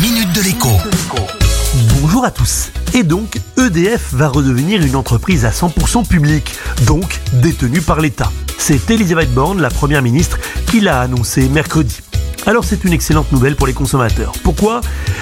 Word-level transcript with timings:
minute 0.00 0.32
de 0.32 0.42
l'écho. 0.42 0.68
Bonjour 2.00 2.24
à 2.24 2.30
tous. 2.30 2.70
Et 2.94 3.02
donc, 3.02 3.40
EDF 3.56 4.12
va 4.12 4.28
redevenir 4.28 4.82
une 4.82 4.94
entreprise 4.94 5.44
à 5.44 5.50
100% 5.50 6.06
publique, 6.06 6.54
donc 6.86 7.20
détenue 7.32 7.80
par 7.80 8.00
l'État. 8.00 8.30
C'est 8.58 8.90
Elisabeth 8.90 9.32
Borne, 9.32 9.60
la 9.60 9.70
première 9.70 10.02
ministre, 10.02 10.38
qui 10.66 10.80
l'a 10.80 11.00
annoncé 11.00 11.48
mercredi. 11.48 12.00
Alors 12.46 12.64
c'est 12.64 12.84
une 12.84 12.92
excellente 12.92 13.32
nouvelle 13.32 13.56
pour 13.56 13.66
les 13.66 13.72
consommateurs. 13.72 14.32
Pourquoi? 14.44 14.80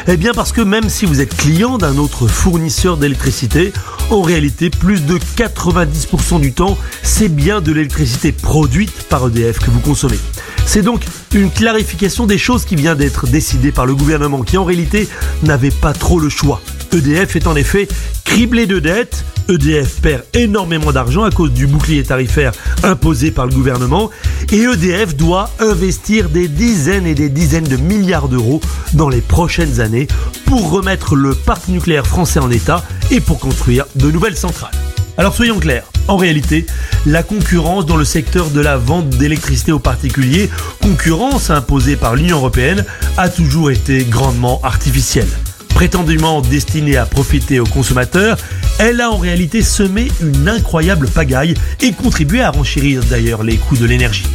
Eh 0.09 0.17
bien 0.17 0.33
parce 0.35 0.53
que 0.53 0.61
même 0.61 0.91
si 0.91 1.07
vous 1.07 1.21
êtes 1.21 1.35
client 1.35 1.79
d'un 1.79 1.97
autre 1.97 2.29
fournisseur 2.29 2.99
d'électricité, 2.99 3.73
en 4.11 4.21
réalité 4.21 4.69
plus 4.69 5.07
de 5.07 5.19
90% 5.19 6.39
du 6.39 6.53
temps, 6.53 6.77
c'est 7.03 7.29
bien 7.29 7.61
de 7.61 7.73
l'électricité 7.73 8.31
produite 8.31 9.09
par 9.09 9.27
EDF 9.29 9.59
que 9.59 9.71
vous 9.71 9.81
consommez. 9.81 10.19
C'est 10.67 10.83
donc 10.83 11.03
une 11.33 11.51
clarification 11.51 12.27
des 12.27 12.39
choses 12.39 12.65
qui 12.65 12.77
vient 12.77 12.95
d'être 12.95 13.27
décidée 13.27 13.73
par 13.73 13.87
le 13.87 13.95
gouvernement 13.95 14.43
qui 14.43 14.59
en 14.59 14.65
réalité 14.65 15.09
n'avait 15.43 15.71
pas 15.71 15.95
trop 15.95 16.19
le 16.19 16.29
choix. 16.29 16.61
EDF 16.93 17.37
est 17.37 17.47
en 17.47 17.57
effet 17.57 17.89
criblé 18.25 18.67
de 18.67 18.81
dettes, 18.81 19.25
EDF 19.49 20.01
perd 20.03 20.25
énormément 20.35 20.93
d'argent 20.93 21.23
à 21.23 21.31
cause 21.31 21.53
du 21.53 21.67
bouclier 21.67 22.03
tarifaire 22.03 22.53
imposé 22.83 23.31
par 23.31 23.47
le 23.47 23.55
gouvernement 23.55 24.11
et 24.53 24.63
EDF 24.63 25.15
doit 25.17 25.51
investir 25.61 26.29
des 26.29 26.49
dizaines 26.49 27.07
et 27.07 27.15
des 27.15 27.29
dizaines 27.29 27.69
de 27.69 27.77
milliards 27.77 28.29
d'euros 28.29 28.61
dans 28.93 29.09
les 29.09 29.21
prochaines 29.21 29.81
années 29.81 30.09
pour 30.47 30.71
remettre 30.71 31.15
le 31.15 31.35
parc 31.35 31.69
nucléaire 31.69 32.07
français 32.07 32.41
en 32.41 32.51
état 32.51 32.85
et 33.11 33.21
pour 33.21 33.39
construire 33.39 33.87
de 33.95 34.11
nouvelles 34.11 34.37
centrales. 34.37 34.75
Alors 35.17 35.35
soyons 35.35 35.59
clairs, 35.59 35.87
en 36.09 36.17
réalité, 36.17 36.67
la 37.05 37.23
concurrence 37.23 37.87
dans 37.87 37.97
le 37.97 38.05
secteur 38.05 38.51
de 38.51 38.61
la 38.61 38.77
vente 38.77 39.11
d'électricité 39.11 39.73
aux 39.73 39.79
particuliers, 39.79 40.51
concurrence 40.81 41.51
imposée 41.51 41.97
par 41.97 42.15
l'Union 42.15 42.39
européenne, 42.39 42.85
a 43.17 43.29
toujours 43.29 43.71
été 43.71 44.05
grandement 44.05 44.61
artificielle. 44.63 45.29
Prétendument 45.69 46.41
destinée 46.41 46.97
à 46.97 47.05
profiter 47.05 47.61
aux 47.61 47.67
consommateurs, 47.67 48.39
elle 48.79 49.01
a 49.01 49.11
en 49.11 49.19
réalité 49.19 49.63
semé 49.63 50.09
une 50.23 50.49
incroyable 50.49 51.09
pagaille 51.09 51.55
et 51.83 51.93
contribué 51.93 52.41
à 52.41 52.51
renchérir 52.51 53.03
d'ailleurs 53.05 53.43
les 53.43 53.57
coûts 53.57 53.77
de 53.77 53.85
l'énergie. 53.85 54.27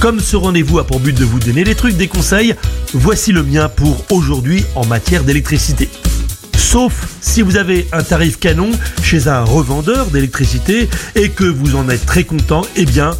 Comme 0.00 0.20
ce 0.20 0.36
rendez-vous 0.36 0.78
a 0.78 0.86
pour 0.86 1.00
but 1.00 1.16
de 1.16 1.24
vous 1.24 1.38
donner 1.38 1.64
des 1.64 1.74
trucs, 1.74 1.96
des 1.96 2.08
conseils, 2.08 2.54
voici 2.94 3.32
le 3.32 3.42
mien 3.42 3.68
pour 3.68 4.04
aujourd'hui 4.10 4.64
en 4.74 4.86
matière 4.86 5.24
d'électricité. 5.24 5.88
Sauf 6.70 7.08
si 7.22 7.40
vous 7.40 7.56
avez 7.56 7.88
un 7.92 8.02
tarif 8.02 8.38
canon 8.38 8.70
chez 9.02 9.26
un 9.26 9.42
revendeur 9.42 10.04
d'électricité 10.08 10.86
et 11.14 11.30
que 11.30 11.44
vous 11.44 11.76
en 11.76 11.88
êtes 11.88 12.04
très 12.04 12.24
content, 12.24 12.60
eh 12.76 12.84
bien, 12.84 13.12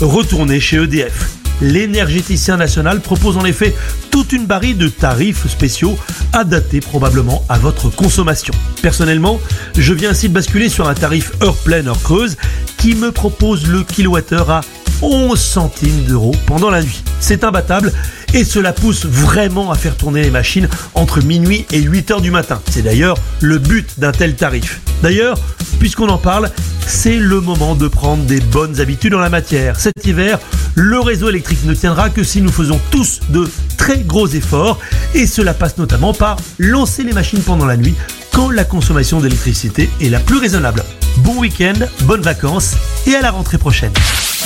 retournez 0.00 0.58
chez 0.58 0.78
EDF. 0.78 1.30
L'énergéticien 1.60 2.56
national 2.56 3.00
propose 3.00 3.36
en 3.36 3.44
effet 3.44 3.72
toute 4.10 4.32
une 4.32 4.46
barrie 4.46 4.74
de 4.74 4.88
tarifs 4.88 5.46
spéciaux 5.46 5.96
adaptés 6.32 6.80
probablement 6.80 7.44
à 7.48 7.58
votre 7.58 7.90
consommation. 7.90 8.52
Personnellement, 8.82 9.38
je 9.78 9.94
viens 9.94 10.10
ainsi 10.10 10.28
de 10.28 10.34
basculer 10.34 10.68
sur 10.68 10.88
un 10.88 10.94
tarif 10.94 11.30
heure 11.44 11.58
pleine, 11.58 11.86
heure 11.86 12.02
creuse 12.02 12.36
qui 12.76 12.96
me 12.96 13.12
propose 13.12 13.68
le 13.68 13.84
kilowattheure 13.84 14.50
à 14.50 14.60
11 15.02 15.38
centimes 15.38 16.04
d'euros 16.04 16.34
pendant 16.46 16.70
la 16.70 16.82
nuit. 16.82 17.02
C'est 17.20 17.44
imbattable 17.44 17.92
et 18.34 18.44
cela 18.44 18.72
pousse 18.72 19.06
vraiment 19.06 19.70
à 19.70 19.74
faire 19.76 19.96
tourner 19.96 20.22
les 20.22 20.30
machines 20.30 20.68
entre 20.94 21.22
minuit 21.22 21.66
et 21.72 21.80
8 21.80 22.10
heures 22.10 22.20
du 22.20 22.30
matin. 22.30 22.60
C'est 22.70 22.82
d'ailleurs 22.82 23.16
le 23.40 23.58
but 23.58 23.98
d'un 23.98 24.12
tel 24.12 24.34
tarif. 24.34 24.80
D'ailleurs, 25.02 25.38
puisqu'on 25.78 26.08
en 26.08 26.18
parle, 26.18 26.50
c'est 26.86 27.16
le 27.16 27.40
moment 27.40 27.74
de 27.74 27.88
prendre 27.88 28.24
des 28.24 28.40
bonnes 28.40 28.80
habitudes 28.80 29.14
en 29.14 29.18
la 29.18 29.30
matière. 29.30 29.78
Cet 29.78 30.06
hiver, 30.06 30.38
le 30.74 31.00
réseau 31.00 31.28
électrique 31.28 31.64
ne 31.64 31.74
tiendra 31.74 32.10
que 32.10 32.22
si 32.22 32.40
nous 32.40 32.52
faisons 32.52 32.80
tous 32.90 33.20
de 33.30 33.48
très 33.76 33.98
gros 33.98 34.28
efforts 34.28 34.78
et 35.14 35.26
cela 35.26 35.54
passe 35.54 35.78
notamment 35.78 36.12
par 36.12 36.36
lancer 36.58 37.02
les 37.02 37.12
machines 37.12 37.42
pendant 37.42 37.66
la 37.66 37.76
nuit 37.76 37.94
quand 38.32 38.50
la 38.50 38.64
consommation 38.64 39.20
d'électricité 39.20 39.88
est 40.00 40.10
la 40.10 40.20
plus 40.20 40.38
raisonnable. 40.38 40.82
Bon 41.26 41.40
week-end, 41.40 41.74
bonnes 42.02 42.22
vacances 42.22 42.76
et 43.04 43.16
à 43.16 43.20
la 43.20 43.32
rentrée 43.32 43.58
prochaine. 43.58 43.92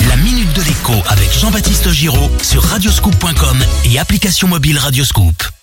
La 0.09 0.15
minute 0.17 0.51
de 0.53 0.63
l'écho 0.63 0.93
avec 1.09 1.31
Jean-Baptiste 1.31 1.91
Giraud 1.91 2.31
sur 2.41 2.63
radioscoop.com 2.63 3.59
et 3.85 3.99
application 3.99 4.47
mobile 4.47 4.79
Radioscoop. 4.79 5.60